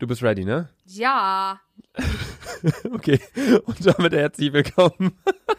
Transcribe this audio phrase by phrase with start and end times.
[0.00, 0.70] Du bist ready, ne?
[0.86, 1.60] Ja.
[2.90, 3.20] okay.
[3.66, 5.12] Und damit herzlich willkommen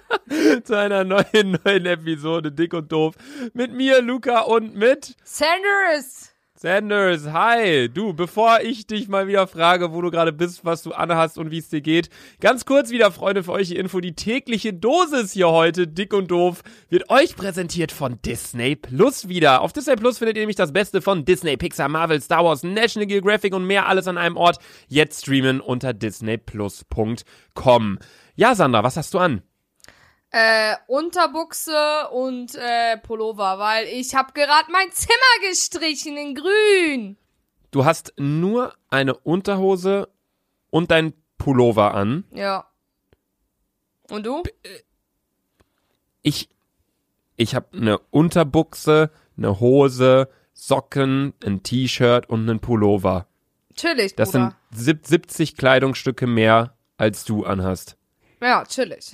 [0.63, 3.13] zu einer neuen, neuen Episode Dick und Doof.
[3.53, 6.30] Mit mir, Luca, und mit Sanders!
[6.61, 7.89] Sanders, hi.
[7.89, 11.49] Du, bevor ich dich mal wieder frage, wo du gerade bist, was du anhast und
[11.49, 13.99] wie es dir geht, ganz kurz wieder, Freunde, für euch die Info.
[13.99, 19.61] Die tägliche Dosis hier heute, dick und doof, wird euch präsentiert von Disney Plus wieder.
[19.61, 23.07] Auf Disney Plus findet ihr nämlich das Beste von Disney, Pixar, Marvel, Star Wars, National
[23.07, 24.59] Geographic und mehr alles an einem Ort.
[24.87, 27.97] Jetzt streamen unter disneyplus.com.
[28.35, 29.41] Ja, Sandra, was hast du an?
[30.31, 37.17] Äh, Unterbuchse und äh, Pullover, weil ich habe gerade mein Zimmer gestrichen in grün.
[37.71, 40.07] Du hast nur eine Unterhose
[40.69, 42.23] und dein Pullover an.
[42.31, 42.65] Ja.
[44.09, 44.43] Und du?
[46.21, 46.49] Ich
[47.35, 53.27] ich habe eine Unterbuchse, eine Hose, Socken, ein T-Shirt und einen Pullover.
[53.75, 54.55] Chillig, Das Bruder.
[54.71, 57.97] sind sieb- 70 Kleidungsstücke mehr als du anhast.
[58.41, 59.11] Ja, chillig.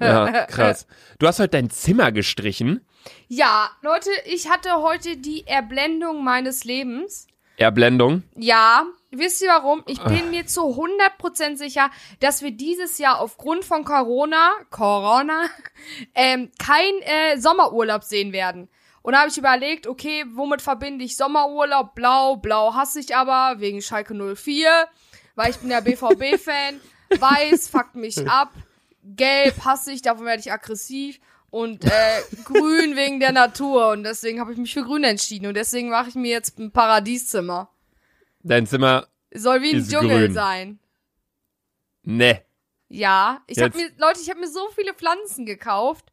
[0.00, 0.86] Ja, krass.
[1.18, 2.86] Du hast heute dein Zimmer gestrichen.
[3.28, 7.26] Ja, Leute, ich hatte heute die Erblendung meines Lebens.
[7.56, 8.22] Erblendung.
[8.36, 9.82] Ja, wisst ihr warum?
[9.86, 15.48] Ich bin mir zu 100% sicher, dass wir dieses Jahr aufgrund von Corona, Corona,
[16.14, 18.68] ähm, kein äh, Sommerurlaub sehen werden.
[19.02, 21.94] Und da habe ich überlegt, okay, womit verbinde ich Sommerurlaub?
[21.94, 24.88] Blau, blau hasse ich aber, wegen Schalke 04,
[25.34, 26.80] weil ich bin ja BVB-Fan.
[27.20, 28.52] Weiß fuckt mich ab.
[29.02, 31.20] Gelb hasse ich, davon werde ich aggressiv.
[31.50, 31.90] Und äh,
[32.44, 33.90] grün wegen der Natur.
[33.90, 35.46] Und deswegen habe ich mich für grün entschieden.
[35.46, 37.68] Und deswegen mache ich mir jetzt ein Paradieszimmer.
[38.42, 39.06] Dein Zimmer.
[39.32, 40.32] Soll wie ein Dschungel grün.
[40.34, 40.78] sein.
[42.02, 42.42] Ne.
[42.88, 46.06] Ja, ich habe Jetzt- mir, Leute, ich habe mir so viele Pflanzen gekauft.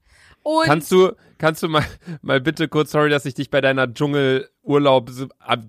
[0.43, 1.85] Und Kannst du, kannst du mal,
[2.21, 5.09] mal bitte kurz, sorry, dass ich dich bei deiner Dschungelurlaub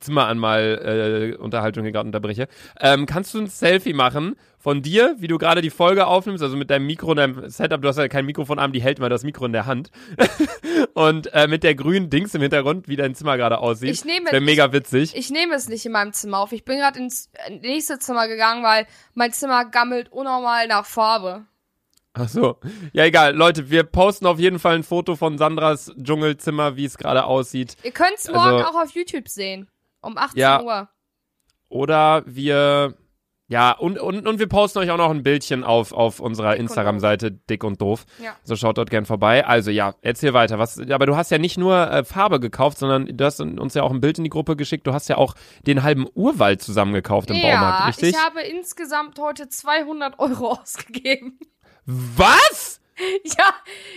[0.00, 2.48] Zimmer an mal äh, Unterhaltung hier gerade unterbreche.
[2.80, 6.56] Ähm, kannst du ein Selfie machen von dir, wie du gerade die Folge aufnimmst, also
[6.56, 9.24] mit deinem Mikro und deinem Setup, du hast ja kein Mikrofonarm, die hält mal das
[9.24, 9.90] Mikro in der Hand.
[10.94, 13.90] und äh, mit der grünen Dings im Hintergrund, wie dein Zimmer gerade aussieht.
[13.90, 15.14] Ich nehme- Wäre mega witzig.
[15.16, 16.52] ich nehme es nicht in meinem Zimmer auf.
[16.52, 21.44] Ich bin gerade ins äh, nächste Zimmer gegangen, weil mein Zimmer gammelt unnormal nach Farbe.
[22.14, 22.58] Ach so.
[22.92, 23.34] Ja, egal.
[23.34, 27.76] Leute, wir posten auf jeden Fall ein Foto von Sandras Dschungelzimmer, wie es gerade aussieht.
[27.82, 29.68] Ihr könnt es morgen Also- auch auf YouTube sehen.
[30.02, 30.62] Um 18 Ja.
[30.62, 30.88] Uhr.
[31.68, 32.94] Oder wir,
[33.48, 37.30] ja, und, und, und wir posten euch auch noch ein Bildchen auf, auf unserer Instagram-Seite
[37.30, 38.04] Dick und Doof.
[38.22, 38.36] Ja.
[38.44, 39.46] So schaut dort gern vorbei.
[39.46, 40.58] Also ja, erzähl weiter.
[40.58, 43.84] Was, aber du hast ja nicht nur äh, Farbe gekauft, sondern du hast uns ja
[43.84, 44.86] auch ein Bild in die Gruppe geschickt.
[44.86, 45.34] Du hast ja auch
[45.66, 48.10] den halben Urwald zusammengekauft im ja, Baumarkt, richtig?
[48.10, 51.38] ich habe insgesamt heute 200 Euro ausgegeben.
[51.86, 52.78] Was?
[53.24, 53.54] Ja,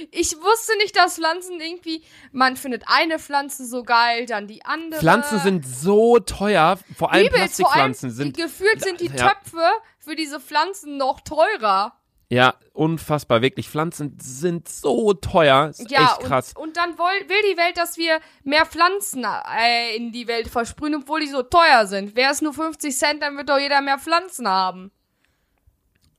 [0.09, 4.99] ich wusste nicht, dass Pflanzen irgendwie, man findet eine Pflanze so geil, dann die andere.
[4.99, 9.27] Pflanzen sind so teuer, vor allem Übelst, vor allem, Plastikpflanzen sind gefühlt sind die Ja.
[9.29, 9.61] Töpfe
[9.99, 11.93] für diese Pflanzen noch teurer.
[12.29, 13.69] ja unfassbar, wirklich.
[13.69, 16.53] Pflanzen sind so teuer, ist Ja, echt krass.
[16.55, 19.23] Und, und dann woll, will die Welt, dass wir mehr Pflanzen
[19.59, 22.15] äh, in die Welt versprühen, obwohl die so teuer sind.
[22.15, 24.91] Wäre es nur 50 Cent, dann wird doch jeder mehr Pflanzen haben.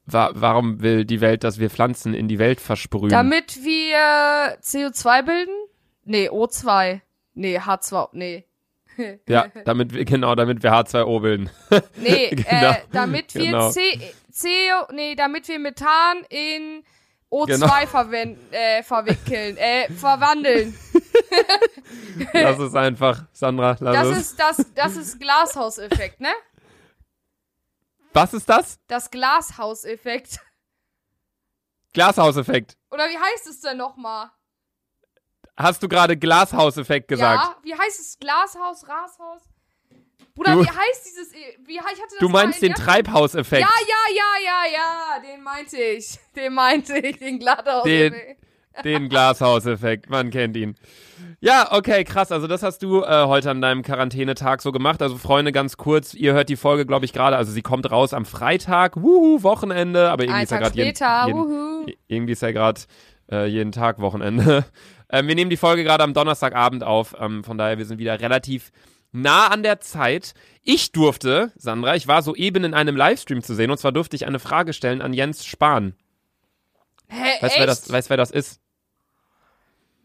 [0.07, 3.11] Wa warum will die Welt, dass wir Pflanzen in die Welt versprühen?
[3.11, 5.55] Damit wir CO2 bilden?
[6.05, 7.01] Nee, O2.
[7.35, 8.45] Nee, H2, nee.
[9.29, 11.51] Ja, damit wir, genau, damit wir H2O bilden.
[11.97, 13.71] Nee, Genau, äh, damit wir genau.
[13.71, 13.81] C,
[14.33, 16.83] CO, nee, damit wir Methan in
[17.31, 17.87] O2 Genau.
[17.87, 20.75] verwenden, äh, verwickeln, äh, verwandeln.
[22.33, 24.19] Lass es einfach, Sandra, lass Das es.
[24.19, 26.29] ist das, das ist Glashauseffekt, ne?
[28.17, 28.79] Was ist das?
[28.87, 30.41] Das Glashauseffekt.
[31.93, 32.79] Glashauseffekt.
[32.91, 34.31] Oder wie heißt es denn nochmal?
[35.55, 37.45] Hast du gerade Glashauseffekt gesagt?
[37.45, 38.19] Ja, wie heißt es?
[38.19, 39.43] Glashaus, Rashaus?
[40.35, 43.61] Bruder, Du- wie heißt dieses, E- wie, ich hatte das du meinst in den Treibhauseffekt.
[43.63, 46.19] Ja, ja, ja, ja, ja, den meinte ich.
[46.35, 48.46] Den meinte ich, den Glashauseffekt.
[48.85, 50.75] Den Glashauseffekt, man kennt ihn.
[51.41, 52.33] Ja, okay, krass.
[52.33, 55.03] Also das hast du äh, heute an deinem Quarantänetag so gemacht.
[55.03, 57.37] Also Freunde, ganz kurz, ihr hört die Folge, glaube ich, gerade.
[57.37, 60.11] Also sie kommt raus am Freitag, wuhu, Wochenende.
[60.11, 60.95] Aber irgendwie Ein ist ja gerade jeden,
[61.27, 62.81] jeden, irgendwie ist ja gerade
[63.31, 64.65] äh, jeden Tag Wochenende.
[65.11, 67.15] ähm, wir nehmen die Folge gerade am Donnerstagabend auf.
[67.19, 68.73] Ähm, von daher, wir sind wieder relativ
[69.13, 70.35] nah an der Zeit.
[70.63, 74.27] Ich durfte, Sandra, ich war soeben in einem Livestream zu sehen und zwar durfte ich
[74.27, 75.95] eine Frage stellen an Jens Spahn.
[77.09, 77.59] Hä, Weißt du, echt?
[77.59, 78.61] wer das, weißt, wer das ist?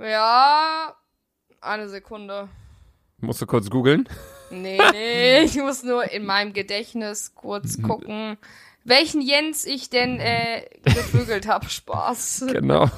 [0.02, 0.96] Ja,
[1.62, 2.50] eine Sekunde.
[3.20, 4.10] Musst du kurz googeln.
[4.50, 8.38] Nee, nee, ich muss nur in meinem Gedächtnis kurz gucken,
[8.84, 11.70] welchen Jens ich denn äh, gevögelt habe.
[11.70, 12.46] Spaß.
[12.52, 12.90] Genau.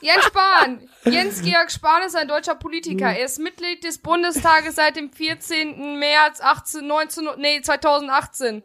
[0.00, 0.88] Jens Spahn.
[1.04, 3.12] Jens Georg Spahn ist ein deutscher Politiker.
[3.12, 5.98] Er ist Mitglied des Bundestages seit dem 14.
[5.98, 8.62] März 18, 19, nee, 2018.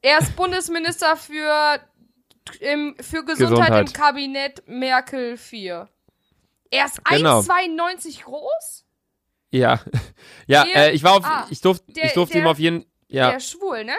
[0.00, 1.78] Er ist Bundesminister für,
[2.60, 3.88] im, für Gesundheit, Gesundheit.
[3.88, 5.88] im Kabinett Merkel 4.
[6.74, 7.40] Er ist Genau.
[7.40, 8.84] 1,92 groß?
[9.50, 9.80] Ja.
[10.46, 13.28] Ja, Der- äh, ich war auf, ah, ich durfte, ich durfte ihm auf jeden, ja,
[13.28, 13.94] Der ist schwul, ne?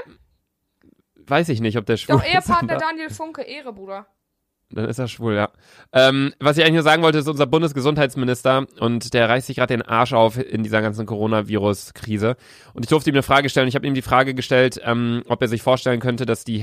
[1.27, 2.33] weiß ich nicht, ob der schwul Doch, ist.
[2.33, 4.05] Ehepartner Daniel Funke, Ehre, Bruder.
[4.71, 5.49] Dann ist er schwul, ja.
[5.93, 9.73] Ähm, was ich eigentlich nur sagen wollte, ist unser Bundesgesundheitsminister und der reißt sich gerade
[9.75, 12.35] den Arsch auf in dieser ganzen Coronavirus-Krise.
[12.73, 13.67] Und ich durfte ihm eine Frage stellen.
[13.67, 16.57] Ich habe ihm die Frage gestellt, ähm, ob er sich vorstellen könnte, dass die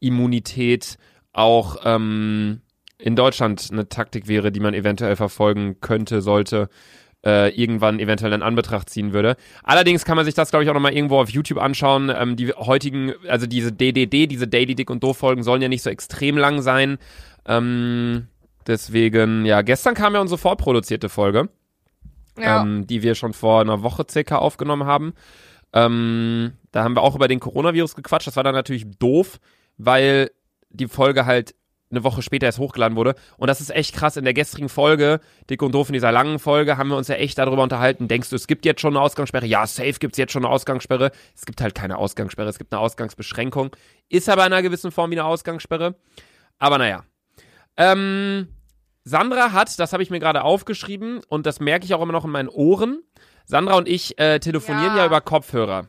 [0.00, 0.96] Herdenimmunität
[1.32, 2.62] auch ähm,
[2.98, 6.68] in Deutschland eine Taktik wäre, die man eventuell verfolgen könnte, sollte,
[7.24, 9.36] äh, irgendwann eventuell in Anbetracht ziehen würde.
[9.64, 12.12] Allerdings kann man sich das, glaube ich, auch nochmal irgendwo auf YouTube anschauen.
[12.16, 15.82] Ähm, die heutigen, also diese DDD, diese Daily Dick und Doof Folgen sollen ja nicht
[15.82, 16.98] so extrem lang sein.
[17.46, 18.28] Ähm,
[18.66, 21.48] deswegen, ja, gestern kam ja unsere vorproduzierte Folge,
[22.38, 22.62] Ja.
[22.62, 25.14] ähm, die wir schon vor einer Woche circa aufgenommen haben.
[25.72, 28.26] Ähm, da haben wir auch über den Coronavirus gequatscht.
[28.26, 29.38] Das war dann natürlich doof,
[29.76, 30.30] weil
[30.70, 31.54] die Folge halt
[31.90, 33.14] eine Woche später erst hochgeladen wurde.
[33.36, 34.16] Und das ist echt krass.
[34.16, 37.14] In der gestrigen Folge, Dick und Doof, in dieser langen Folge, haben wir uns ja
[37.14, 38.08] echt darüber unterhalten.
[38.08, 39.46] Denkst du, es gibt jetzt schon eine Ausgangssperre?
[39.46, 41.10] Ja, safe gibt's jetzt schon eine Ausgangssperre.
[41.34, 43.70] Es gibt halt keine Ausgangssperre, es gibt eine Ausgangsbeschränkung.
[44.08, 45.94] Ist aber in einer gewissen Form wie eine Ausgangssperre.
[46.58, 47.04] Aber naja.
[47.76, 48.48] Ähm,
[49.04, 52.24] Sandra hat, das habe ich mir gerade aufgeschrieben und das merke ich auch immer noch
[52.24, 53.02] in meinen Ohren.
[53.46, 54.98] Sandra und ich äh, telefonieren ja.
[54.98, 55.06] Ja.
[55.06, 55.88] über Kopfhörer.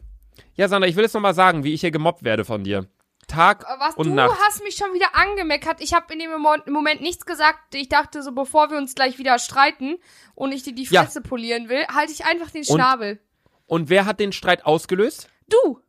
[0.56, 2.88] Ja, Sandra, ich will jetzt noch mal sagen, wie ich hier gemobbt werde von dir.
[3.30, 4.38] Tag Was, und du Nacht.
[4.48, 5.82] hast mich schon wieder angemeckert.
[5.82, 7.74] Ich habe in dem Mo- Moment nichts gesagt.
[7.76, 9.98] Ich dachte so, bevor wir uns gleich wieder streiten
[10.36, 11.04] und ich dir die Ja.
[11.04, 13.20] Fresse polieren will, halte ich einfach den Und- Schnabel.
[13.66, 15.30] Und wer hat den Streit ausgelöst?
[15.48, 15.80] Du!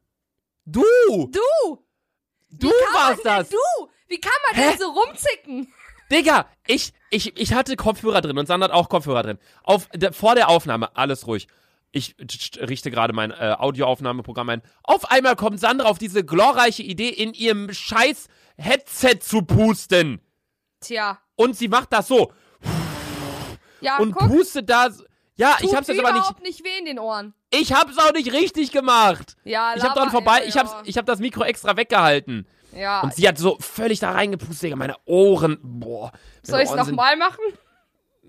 [0.67, 0.83] Du!
[1.33, 1.85] Du!
[2.51, 3.49] Du warst das!
[3.49, 3.57] Du!
[4.09, 4.71] Wie kann man Hä?
[4.71, 5.73] denn so rumzicken?
[6.11, 9.39] Digga, ich, ich, ich hatte Kopfhörer drin und Sandra hat auch Kopfhörer drin.
[9.63, 11.47] Auf, vor der Aufnahme, alles ruhig.
[11.93, 12.15] Ich
[12.61, 14.63] richte gerade mein äh, Audioaufnahmeprogramm ein.
[14.85, 20.21] Auf einmal kommt Sandra auf diese glorreiche Idee, in ihrem scheiß Headset zu pusten.
[20.81, 21.19] Tja.
[21.35, 22.33] Und sie macht das so.
[23.81, 24.89] Ja, und guck, pustet da.
[25.37, 26.19] Ja, ich hab's jetzt aber nicht.
[26.19, 27.35] überhaupt nicht weh in den Ohren.
[27.51, 29.37] Ich hab's auch nicht richtig gemacht.
[29.45, 32.47] Ja, Ich hab dran vorbei, ich hab's, ich hab das Mikro extra weggehalten.
[32.77, 33.01] Ja.
[33.01, 34.77] Und sie hat so völlig da reingepustet, Digga.
[34.77, 36.13] Meine Ohren, boah.
[36.43, 37.41] Soll ich's nochmal machen?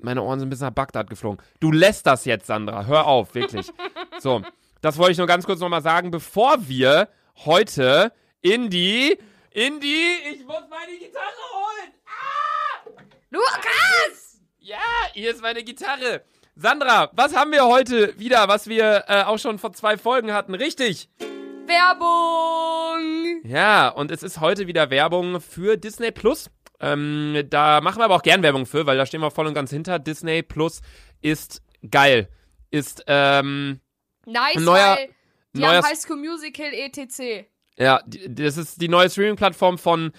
[0.03, 1.43] Meine Ohren sind bis nach Bagdad geflogen.
[1.59, 2.85] Du lässt das jetzt, Sandra.
[2.85, 3.67] Hör auf, wirklich.
[4.19, 4.43] So,
[4.81, 7.07] das wollte ich nur ganz kurz nochmal sagen, bevor wir
[7.43, 9.17] heute in die,
[9.49, 11.25] in die, ich muss meine Gitarre
[11.55, 11.93] holen.
[13.31, 14.41] Lukas!
[14.59, 14.77] Ja,
[15.13, 16.21] hier ist meine Gitarre.
[16.55, 20.53] Sandra, was haben wir heute wieder, was wir äh, auch schon vor zwei Folgen hatten?
[20.53, 21.09] Richtig.
[21.65, 23.41] Werbung!
[23.43, 26.51] Ja, und es ist heute wieder Werbung für Disney Plus.
[26.81, 29.53] Ähm, da machen wir aber auch gern Werbung für, weil da stehen wir voll und
[29.53, 29.99] ganz hinter.
[29.99, 30.81] Disney Plus
[31.21, 32.27] ist geil.
[32.71, 33.79] Ist, ähm,
[34.25, 35.09] Nice, neuer- weil
[35.53, 37.45] die neuer- haben High School Musical etc.
[37.77, 40.11] Ja, das ist die neue Streaming-Plattform von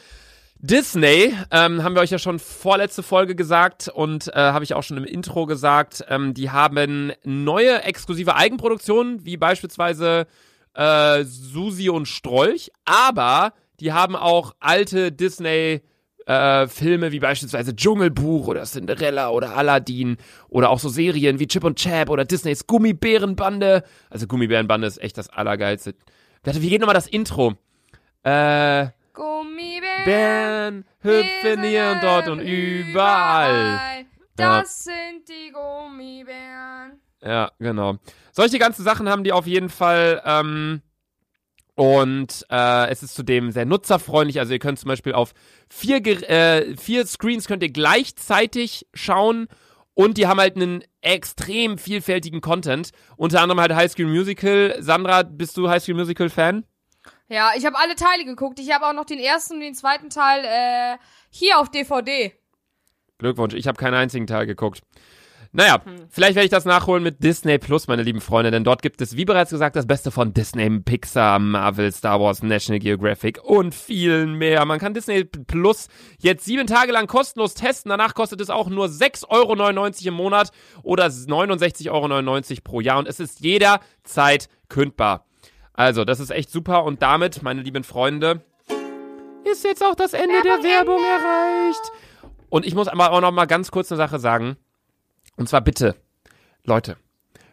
[0.58, 1.34] Disney.
[1.50, 4.96] Ähm, haben wir euch ja schon vorletzte Folge gesagt und äh, habe ich auch schon
[4.96, 6.04] im Intro gesagt.
[6.08, 10.26] Ähm, die haben neue exklusive Eigenproduktionen, wie beispielsweise
[10.74, 15.82] äh, Susi und Strolch, aber die haben auch alte Disney
[16.26, 20.16] äh, Filme wie beispielsweise Dschungelbuch oder Cinderella oder Aladdin
[20.48, 23.82] oder auch so Serien wie Chip und Chap oder Disneys Gummibärenbande.
[24.10, 25.94] Also Gummibärenbande ist echt das Allergeilste.
[26.44, 27.54] Warte, wie geht nochmal das Intro?
[28.22, 30.04] Äh, Gummibären.
[30.04, 34.04] Bären hüpfen hier und dort und überall.
[34.36, 37.00] Das sind die Gummibären.
[37.22, 37.98] Ja, genau.
[38.32, 40.22] Solche ganzen Sachen haben die auf jeden Fall.
[40.24, 40.82] Ähm,
[41.74, 44.38] und äh, es ist zudem sehr nutzerfreundlich.
[44.38, 45.32] Also ihr könnt zum Beispiel auf
[45.68, 49.48] vier, äh, vier Screens könnt ihr gleichzeitig schauen.
[49.94, 52.90] Und die haben halt einen extrem vielfältigen Content.
[53.16, 54.76] Unter anderem halt High School Musical.
[54.80, 56.64] Sandra, bist du High School Musical Fan?
[57.28, 58.58] Ja, ich habe alle Teile geguckt.
[58.58, 60.98] Ich habe auch noch den ersten und den zweiten Teil äh,
[61.30, 62.32] hier auf DVD.
[63.18, 64.82] Glückwunsch, ich habe keinen einzigen Teil geguckt.
[65.54, 69.02] Naja, vielleicht werde ich das nachholen mit Disney Plus, meine lieben Freunde, denn dort gibt
[69.02, 73.74] es, wie bereits gesagt, das Beste von Disney, Pixar, Marvel, Star Wars, National Geographic und
[73.74, 74.64] vielen mehr.
[74.64, 75.88] Man kann Disney Plus
[76.20, 77.90] jetzt sieben Tage lang kostenlos testen.
[77.90, 83.06] Danach kostet es auch nur 6,99 Euro im Monat oder 69,99 Euro pro Jahr und
[83.06, 85.26] es ist jederzeit kündbar.
[85.74, 88.40] Also, das ist echt super und damit, meine lieben Freunde,
[89.44, 91.92] ist jetzt auch das Ende der Werbung erreicht.
[92.48, 94.56] Und ich muss aber auch noch mal ganz kurz eine Sache sagen.
[95.36, 95.96] Und zwar bitte,
[96.64, 96.96] Leute,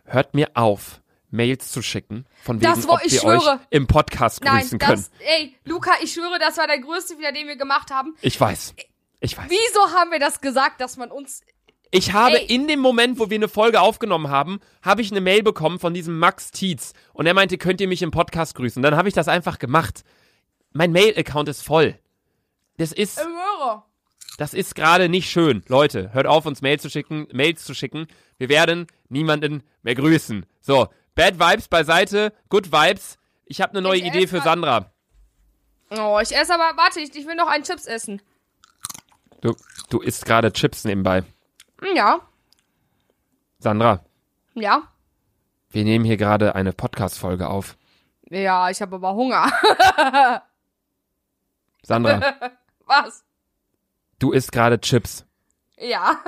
[0.06, 3.54] hört mir auf, Mails zu schicken, von wegen, Das wo- ob ich wir schwöre.
[3.56, 4.92] euch im Podcast Nein, grüßen können.
[4.96, 8.16] das, ey, Luca, ich schwöre, das war der größte Fehler, den wir gemacht haben.
[8.22, 8.74] Ich weiß.
[9.20, 9.46] Ich weiß.
[9.50, 11.42] Wieso haben wir das gesagt, dass man uns.
[11.92, 12.46] Ich habe Ey.
[12.54, 15.94] in dem Moment, wo wir eine Folge aufgenommen haben, habe ich eine Mail bekommen von
[15.94, 18.82] diesem Max Tietz und er meinte, könnt ihr mich im Podcast grüßen?
[18.84, 20.04] Dann habe ich das einfach gemacht.
[20.72, 21.98] Mein Mail-Account ist voll.
[22.78, 23.86] Das ist, Hörer.
[24.40, 25.64] Das ist gerade nicht schön.
[25.68, 28.08] Leute, hört auf, uns Mail zu schicken, Mails zu schicken.
[28.38, 30.46] Wir werden niemanden mehr grüßen.
[30.62, 33.18] So, Bad Vibes beiseite, Good Vibes.
[33.46, 34.92] Ich habe eine neue Ich Idee für Sandra.
[35.92, 36.78] Oh, ich esse aber.
[36.78, 38.22] Warte, ich, ich will noch einen Chips essen.
[39.42, 39.56] Du,
[39.90, 41.24] du isst gerade Chips nebenbei.
[41.82, 42.20] Hm, Ja.
[43.60, 44.06] Sandra,
[44.54, 44.84] Ja.
[45.72, 47.76] wir nehmen hier gerade eine Podcast-Folge auf.
[48.30, 49.52] Ja, ich habe aber Hunger.
[51.84, 52.36] Sandra,
[52.86, 53.26] Was?
[54.20, 55.26] Du isst gerade Chips.
[55.78, 56.24] Ja.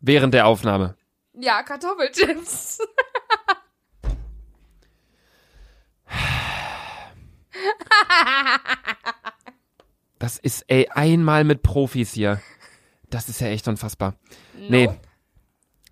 [0.00, 0.96] Während der Aufnahme.
[1.32, 2.78] Ja, Kartoffelchips.
[10.18, 12.40] Das ist, ey, einmal mit Profis hier.
[13.08, 14.14] Das ist ja echt unfassbar.
[14.54, 14.90] Nee.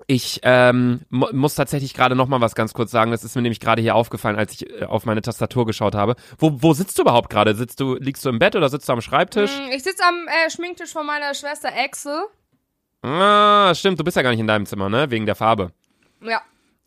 [0.09, 3.11] Ich ähm, mu muss tatsächlich gerade noch mal was ganz kurz sagen.
[3.11, 6.15] Das ist mir nämlich gerade hier aufgefallen, als ich äh, auf meine Tastatur geschaut habe.
[6.39, 7.55] Wo, wo sitzt du überhaupt gerade?
[7.57, 9.51] Sitzt du, liegst du im Bett oder sitzt du am Schreibtisch?
[9.51, 12.23] Hm, Ich sitze am äh, Schminktisch von meiner Schwester Axel.
[13.03, 13.99] Ah, stimmt.
[13.99, 15.11] Du bist ja gar nicht in deinem Zimmer, ne?
[15.11, 15.73] Wegen der Farbe.
[16.23, 16.41] Ja.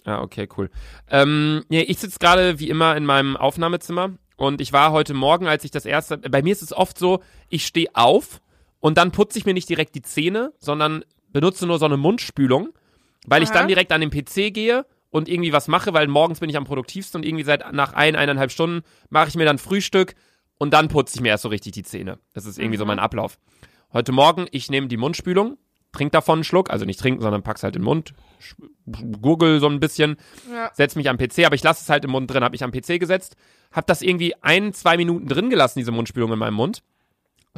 [0.06, 0.70] Ah, okay, cool.
[1.10, 5.46] Ähm, nee, ich sitze gerade wie immer in meinem Aufnahmezimmer und ich war heute Morgen,
[5.48, 6.18] als ich das erste.
[6.18, 8.42] Bei mir ist es oft so, ich stehe auf
[8.80, 12.70] und dann putze ich mir nicht direkt die Zähne, sondern benutze nur so eine Mundspülung,
[13.28, 13.60] weil ich Aha.
[13.60, 16.66] dann direkt an den PC gehe und irgendwie was mache, weil morgens bin ich am
[16.66, 20.16] produktivsten und irgendwie seit nach ein, eineinhalb Stunden mache ich mir dann Frühstück
[20.58, 22.20] und dann putze ich mir erst so richtig die Zähne.
[22.34, 23.40] Das ist irgendwie so mein Ablauf.
[23.92, 25.58] Heute Morgen, ich nehme die Mundspülung,
[25.92, 28.14] trink davon einen Schluck, also nicht trinken, sondern pack's halt in den Mund,
[29.22, 30.18] gurgel so ein bisschen,
[30.52, 30.70] Ja.
[30.74, 32.72] setz mich am PC, aber ich lasse es halt im Mund drin, habe mich am
[32.72, 33.36] PC gesetzt,
[33.72, 36.84] hab das irgendwie ein, zwei Minuten drin gelassen, diese Mundspülung in meinem Mund.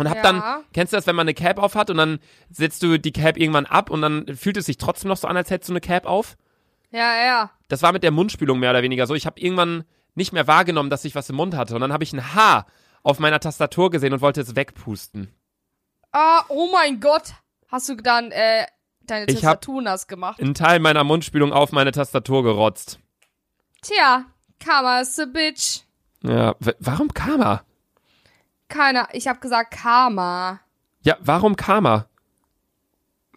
[0.02, 0.24] Und hab Ja.
[0.24, 3.12] dann, kennst du das, wenn man eine Cap auf hat und dann setzt du die
[3.12, 5.74] Cap irgendwann ab und dann fühlt es sich trotzdem noch so an, als hättest du
[5.74, 6.38] eine Cap auf?
[6.92, 7.52] Ja, ja.
[7.68, 9.14] Das war mit der Mundspülung mehr oder weniger so.
[9.16, 9.84] Ich habe irgendwann
[10.16, 12.66] nicht mehr wahrgenommen, dass ich was im Mund hatte und dann habe ich ein Haar
[13.04, 15.34] auf meiner Tastatur gesehen und wollte es wegpusten.
[16.12, 17.34] Ah, oh mein Gott.
[17.70, 18.66] Hast du dann äh,
[19.04, 20.42] deine Ich Tastatur nass gemacht?
[20.42, 23.00] Ein Teil meiner Mundspülung auf meine Tastatur gerotzt.
[23.82, 24.26] Tja,
[24.60, 25.82] Karma is a bitch.
[26.24, 27.64] Ja, warum Karma?
[28.72, 29.10] Keiner.
[29.12, 30.60] Ich habe gesagt Karma.
[31.04, 32.08] Ja, warum Karma?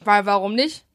[0.00, 0.87] Weil warum nicht?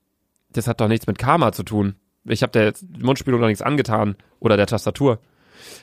[0.51, 1.96] Das hat doch nichts mit Karma zu tun.
[2.24, 4.15] Ich habe der jetzt Mundspülung doch nichts angetan.
[4.39, 5.19] Oder der Tastatur.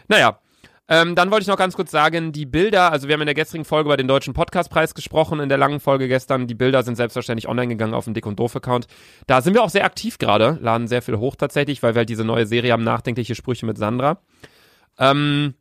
[0.08, 0.40] Naja.
[0.88, 3.34] Ähm, dann wollte ich noch ganz kurz sagen, die Bilder, also wir haben in der
[3.34, 6.46] gestrigen Folge über den Deutschen Podcastpreis gesprochen, in der langen Folge gestern.
[6.46, 8.86] Die Bilder sind selbstverständlich online gegangen auf dem Dick und Doof-Account.
[9.26, 12.08] Da sind wir auch sehr aktiv gerade, laden sehr viel hoch tatsächlich, weil wir halt
[12.08, 14.20] diese neue Serie haben, nachdenkliche Sprüche mit Sandra.
[14.96, 15.54] Ähm,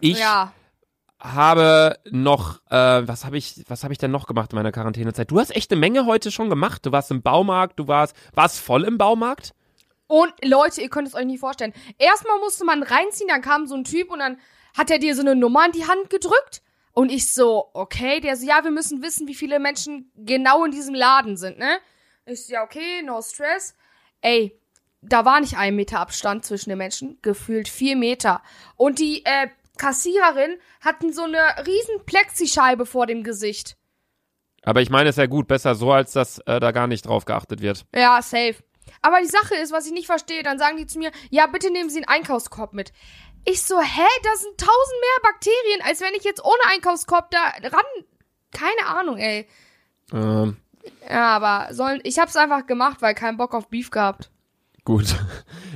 [0.00, 0.52] ich ja.
[1.18, 5.30] Habe noch, äh, was habe ich, was habe ich denn noch gemacht in meiner Quarantänezeit?
[5.30, 6.84] Du hast echt eine Menge heute schon gemacht.
[6.84, 9.54] Du warst im Baumarkt, du warst, warst voll im Baumarkt.
[10.08, 11.72] Und Leute, ihr könnt es euch nicht vorstellen.
[11.98, 14.38] Erstmal musste man reinziehen, dann kam so ein Typ und dann
[14.76, 16.62] hat er dir so eine Nummer in die Hand gedrückt.
[16.92, 20.70] Und ich so, okay, der so, ja, wir müssen wissen, wie viele Menschen genau in
[20.70, 21.78] diesem Laden sind, ne?
[22.24, 23.74] Ich so, ja, okay, no stress.
[24.20, 24.58] Ey,
[25.02, 28.42] da war nicht ein Meter Abstand zwischen den Menschen, gefühlt vier Meter.
[28.76, 33.76] Und die äh, Kassiererin hatten so eine riesen Plexischeibe vor dem Gesicht.
[34.62, 37.06] Aber ich meine, es ist ja gut, besser so, als dass äh, da gar nicht
[37.06, 37.86] drauf geachtet wird.
[37.94, 38.56] Ja, safe.
[39.02, 41.70] Aber die Sache ist, was ich nicht verstehe, dann sagen die zu mir, ja, bitte
[41.70, 42.92] nehmen Sie einen Einkaufskorb mit.
[43.44, 47.38] Ich so, hä, da sind tausend mehr Bakterien, als wenn ich jetzt ohne Einkaufskorb da
[47.68, 47.84] ran.
[48.52, 49.46] Keine Ahnung, ey.
[50.12, 50.56] Ähm,
[51.08, 54.30] Ja, aber sollen, ich hab's einfach gemacht, weil keinen Bock auf Beef gehabt.
[54.86, 55.16] Gut.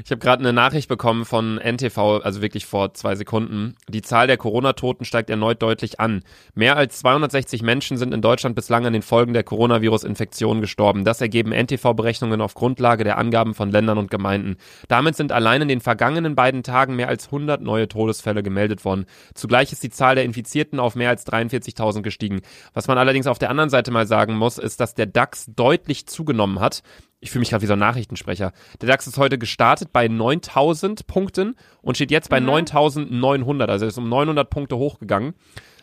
[0.04, 3.74] Ich habe gerade eine Nachricht bekommen von NTV, also wirklich vor zwei Sekunden.
[3.88, 6.22] Die Zahl der Corona-Toten steigt erneut deutlich an.
[6.54, 11.04] Mehr als 260 Menschen sind in Deutschland bislang an den Folgen der Coronavirus-Infektion gestorben.
[11.04, 14.56] Das ergeben NTV-Berechnungen auf Grundlage der Angaben von Ländern und Gemeinden.
[14.86, 19.06] Damit sind allein in den vergangenen beiden Tagen mehr als 100 neue Todesfälle gemeldet worden.
[19.34, 22.42] Zugleich ist die Zahl der Infizierten auf mehr als 43.000 gestiegen.
[22.74, 26.06] Was man allerdings auf der anderen Seite mal sagen muss, ist, dass der DAX deutlich
[26.06, 26.84] zugenommen hat.
[27.20, 28.52] Ich fühle mich gerade wie so ein Nachrichtensprecher.
[28.80, 33.68] Der DAX ist heute gestartet bei 9000 Punkten und steht jetzt bei 9900.
[33.68, 35.34] Also ist um 900 Punkte hochgegangen.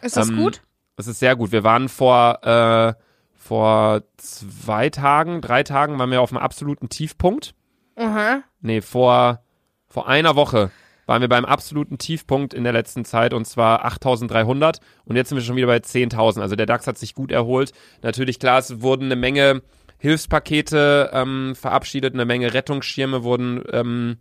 [0.02, 0.62] Ist das Ähm, gut?
[0.96, 1.52] Das ist sehr gut.
[1.52, 2.94] Wir waren vor, äh,
[3.36, 7.54] vor zwei Tagen, drei Tagen waren wir auf einem absoluten Tiefpunkt.
[7.96, 8.44] Mhm.
[8.62, 9.44] Nee, vor,
[9.88, 10.72] vor einer Woche
[11.06, 15.38] waren wir beim absoluten Tiefpunkt in der letzten Zeit und zwar 8300 und jetzt sind
[15.38, 16.42] wir schon wieder bei 10.000.
[16.42, 17.72] Also der DAX hat sich gut erholt.
[18.02, 19.62] Natürlich, klar, es wurden eine Menge
[19.98, 24.18] Hilfspakete ähm, verabschiedet, eine Menge Rettungsschirme wurden ähm,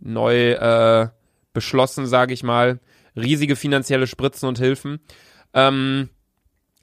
[0.00, 1.08] neu äh,
[1.52, 2.80] beschlossen, sage ich mal.
[3.16, 5.00] Riesige finanzielle Spritzen und Hilfen.
[5.54, 6.10] Ähm,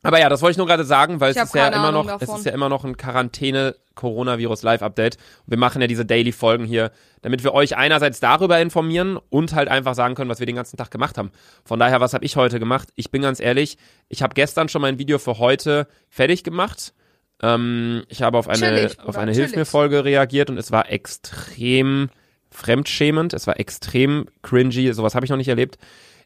[0.02, 2.08] Aber ja, das wollte ich nur gerade sagen, weil Ich es ist ja immer Ahnung
[2.08, 5.18] noch, es ist ja immer noch ein Quarantäne-Coronavirus-Live-Update.
[5.46, 9.96] Wir machen ja diese Daily-Folgen hier, damit wir euch einerseits darüber informieren und halt einfach
[9.96, 11.32] sagen können, was wir den ganzen Tag gemacht haben.
[11.64, 12.90] Von daher, was habe ich heute gemacht?
[12.96, 13.78] Ich bin ganz ehrlich,
[14.10, 16.94] ich habe gestern schon mein Video für heute fertig gemacht.
[17.42, 19.32] Ähm, ich habe auf eine, Chillig, auf eine.
[19.32, 22.10] Hilf mir Folge reagiert und es war extrem
[22.50, 25.78] fremdschämend, es war extrem cringy, sowas habe ich noch nicht erlebt.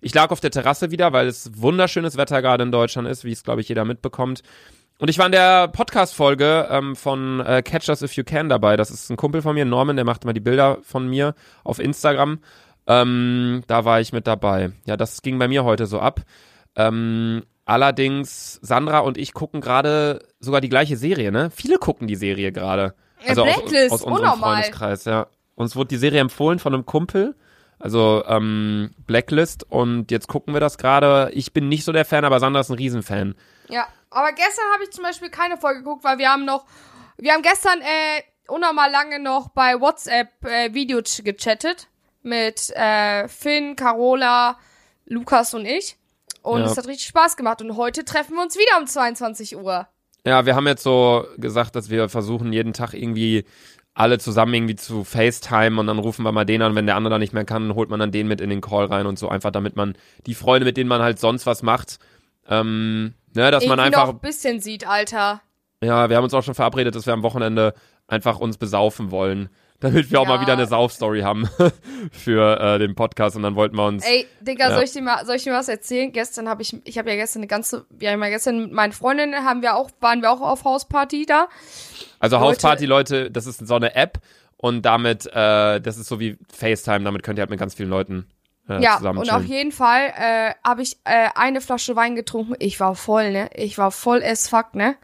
[0.01, 3.32] Ich lag auf der Terrasse wieder, weil es wunderschönes Wetter gerade in Deutschland ist, wie
[3.32, 4.44] es glaube ich jeder mitbekommt.
[5.00, 8.75] Und ich war in der Podcast-Folge ähm, von äh, Catch Us If You Can dabei.
[8.75, 11.80] Das ist ein Kumpel von mir, Norman, der macht immer die Bilder von mir auf
[11.80, 12.39] Instagram.
[12.86, 14.72] Ähm, da war ich mit dabei.
[14.86, 16.22] Ja, das ging bei mir heute so ab.
[16.75, 21.52] Ähm, allerdings, Sandra und ich gucken gerade sogar die gleiche Serie, ne?
[21.52, 22.96] Viele gucken die Serie gerade.
[23.28, 24.54] Also aus, Blacklist, aus unserem unnormal.
[24.56, 25.28] Freundeskreis, ja.
[25.56, 27.36] Uns wurde die Serie empfohlen von einem Kumpel,
[27.80, 29.66] also ähm, Blacklist.
[29.70, 31.30] Und jetzt gucken wir das gerade.
[31.34, 33.36] Ich bin nicht so der Fan, aber Sandra ist ein Riesenfan.
[33.68, 36.66] Ja, aber gestern habe ich zum Beispiel keine Folge geguckt, weil wir haben noch,
[37.18, 41.88] wir haben gestern äh, unnormal lange noch bei WhatsApp äh, Video ch- gechattet
[42.24, 44.58] mit äh, Finn, Carola,
[45.06, 45.98] Lukas und ich.
[46.41, 46.65] Und Ja.
[46.67, 47.62] es hat richtig Spaß gemacht.
[47.62, 49.88] Und heute treffen wir uns wieder um 22 Uhr.
[50.25, 53.46] Ja, wir haben jetzt so gesagt, dass wir versuchen, jeden Tag irgendwie
[53.93, 57.12] alle zusammen irgendwie zu FaceTime und dann rufen wir mal den an, wenn der andere
[57.12, 59.27] dann nicht mehr kann, holt man dann den mit in den Call rein und so
[59.29, 62.00] einfach, damit man die Freunde, mit denen man halt sonst was macht,
[62.48, 65.41] ähm, ne, dass man Irgendwie einfach, noch ein bisschen sieht, Alter.
[65.84, 67.74] ja, wir haben uns auch schon verabredet, dass wir am Wochenende
[68.08, 69.50] einfach uns besaufen wollen,
[69.82, 70.30] damit wir auch Ja.
[70.38, 71.48] mal wieder eine Saufstory haben
[72.12, 74.76] für äh, den Podcast und dann wollten wir uns, Ey, Digga, Ja.
[74.76, 76.12] soll ich dir mal, soll ich dir was erzählen?
[76.12, 78.92] Gestern habe ich, ich habe ja gestern eine ganze, wir haben ja gestern mit meinen
[78.92, 81.48] Freundinnen haben wir auch, waren wir auch auf Hausparty da.
[82.20, 84.20] also Leute- Hausparty, Leute, das ist so eine App
[84.58, 87.90] und damit, äh, das ist so wie FaceTime, damit könnt ihr halt mit ganz vielen
[87.90, 88.28] Leuten
[88.68, 92.56] äh, Ja, zusammen und auf jeden Fall äh, habe ich äh, eine Flasche Wein getrunken.
[92.60, 93.50] Ich war voll, ne?
[93.56, 94.96] Ich war voll as fuck, ne?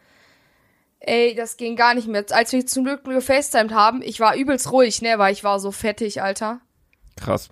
[1.07, 2.25] Ey, das ging gar nicht mehr.
[2.31, 5.19] Als wir zum Glück gefacetimed haben, ich war übelst ruhig, ne?
[5.19, 6.61] Weil ich war so fettig, Alter.
[7.15, 7.49] Krass.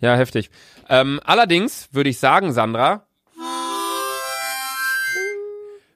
[0.00, 0.50] Ja, heftig.
[0.88, 3.06] Ähm, allerdings würde ich sagen, Sandra.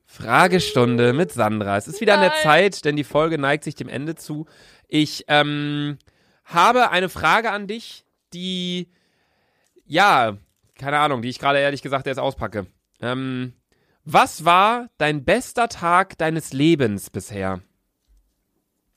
[0.07, 1.77] Fragestunde mit Sandra.
[1.77, 2.43] Es ist wieder an der Nein.
[2.43, 4.47] Zeit, denn die Folge neigt sich dem Ende zu.
[4.87, 5.99] Ich ähm,
[6.45, 8.93] habe eine Frage an dich, die,
[9.87, 10.37] ja,
[10.79, 12.67] keine Ahnung, die ich gerade ehrlich gesagt erst auspacke.
[13.01, 13.55] Ähm,
[14.05, 17.61] was war dein bester Tag deines Lebens bisher?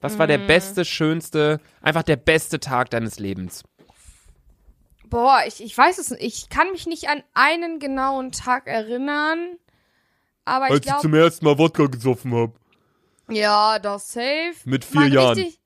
[0.02, 3.64] Was war der beste, schönste, einfach der beste Tag deines Lebens?
[5.10, 6.22] Boah, ich, ich weiß es nicht.
[6.22, 9.58] Ich kann mich nicht an einen genauen Tag erinnern.
[10.44, 12.54] Aber ich glaube, ersten Mal Wodka gesoffen habe.
[13.30, 14.54] ja, das safe.
[14.66, 15.38] Mit vier Mein Jahren.
[15.40, 15.60] Richtig,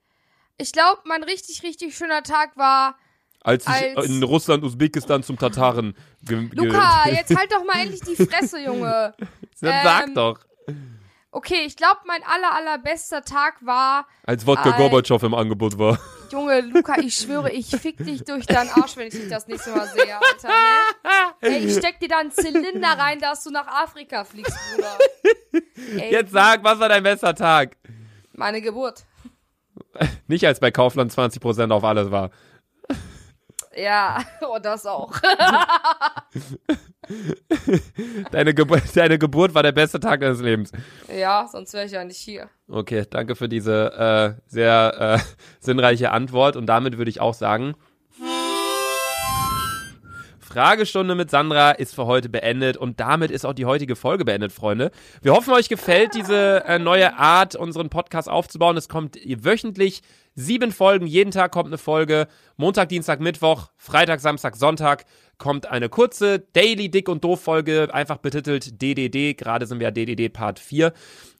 [0.57, 2.97] ich glaube, mein richtig, richtig schöner Tag war.
[3.41, 5.95] Als ich als- in Russland, Usbekistan zum Tataren.
[6.23, 9.13] Ge ge- Luca, jetzt halt doch mal endlich die Fresse, Junge.
[9.61, 10.39] Dann sag ähm, doch.
[11.31, 14.07] Okay, ich glaube, mein aller, allerbester Tag war.
[14.25, 15.99] Als Wodka Al- Gorbatschow im Angebot war.
[16.31, 19.71] Junge, Luca, ich schwöre, ich fick dich durch deinen Arsch, wenn ich dich das nächste
[19.71, 20.53] Mal sehe, Alter, ne?
[21.41, 24.97] Ey, ich steck dir da einen Zylinder rein, dass du nach Afrika fliegst, Bruder.
[25.97, 27.77] Ey, Jetzt sag, was war dein bester Tag?
[28.33, 29.05] Meine Geburt.
[30.27, 32.31] Nicht als bei Kaufland 20% auf alles war.
[33.75, 35.13] Ja, oh, das auch.
[38.31, 40.71] Deine, Gebur deine Geburt war der beste Tag deines Lebens.
[41.11, 42.49] Ja, sonst wäre ich ja nicht hier.
[42.67, 45.17] Okay, danke für diese äh, sehr äh,
[45.59, 46.55] sinnreiche Antwort.
[46.55, 47.73] Und damit würde ich auch sagen,
[50.49, 54.51] Fragestunde mit Sandra ist für heute beendet und damit ist auch die heutige Folge beendet,
[54.51, 54.89] Freunde.
[55.21, 58.75] Wir hoffen, euch gefällt diese äh, neue Art, unseren Podcast aufzubauen.
[58.75, 60.01] Es kommt wöchentlich
[60.33, 62.27] sieben Folgen, jeden Tag kommt eine Folge.
[62.57, 65.05] Montag, Dienstag, Mittwoch, Freitag, Samstag, Sonntag
[65.37, 69.35] kommt eine kurze Daily Dick und Doof Folge, einfach betitelt DDD.
[69.35, 70.93] Gerade sind wir ja DDD Part 4.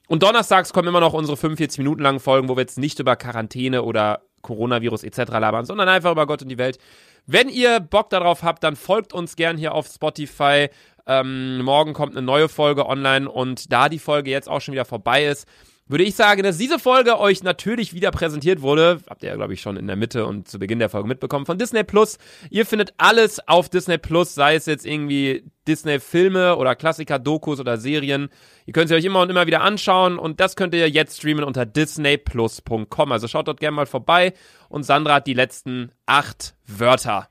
[0.06, 3.16] Und donnerstags kommen immer noch unsere 45 Minuten langen Folgen, wo wir jetzt nicht über
[3.16, 5.32] Quarantäne oder Coronavirus etc.
[5.32, 6.78] labern, sondern einfach über Gott und die Welt.
[7.26, 10.68] Wenn ihr Bock darauf habt, dann folgt uns gern hier auf Spotify.
[11.06, 14.84] Ähm, morgen kommt eine neue Folge online und da die Folge jetzt auch schon wieder
[14.84, 15.46] vorbei ist,
[15.90, 19.00] würde ich sagen, dass diese Folge euch natürlich wieder präsentiert wurde.
[19.08, 21.46] Habt ihr ja, glaube ich, schon in der Mitte und zu Beginn der Folge mitbekommen
[21.46, 22.16] von Disney Plus.
[22.48, 27.76] Ihr findet alles auf Disney Plus, sei es jetzt irgendwie Disney-Filme oder Klassiker, Dokus oder
[27.76, 28.28] Serien.
[28.66, 31.42] Ihr könnt sie euch immer und immer wieder anschauen und das könnt ihr jetzt streamen
[31.42, 33.12] unter disneyplus.com.
[33.12, 34.32] Also schaut dort gerne mal vorbei
[34.68, 37.28] und Sandra hat die letzten acht Wörter.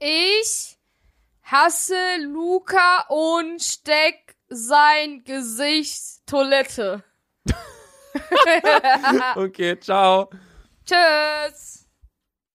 [0.00, 0.76] Ich
[1.42, 7.04] hasse Luca und steck sein Gesicht Toilette.
[9.36, 10.30] Okay, ciao.
[10.86, 11.83] Tschüss.